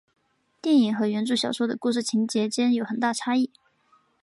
[0.59, 3.51] 电影和原着小说的故事情节间有很大差异。